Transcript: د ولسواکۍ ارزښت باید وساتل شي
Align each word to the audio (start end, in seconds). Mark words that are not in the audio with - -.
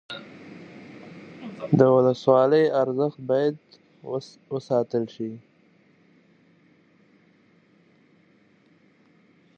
د 1.77 1.79
ولسواکۍ 1.95 2.65
ارزښت 2.83 3.19
باید 3.29 3.55
وساتل 4.53 5.03
شي 5.15 5.31